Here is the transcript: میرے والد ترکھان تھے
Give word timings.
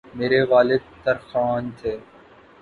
میرے 0.17 0.39
والد 0.51 0.83
ترکھان 1.03 1.63
تھے 1.77 1.93